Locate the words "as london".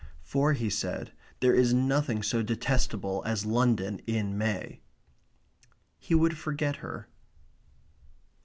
3.23-3.99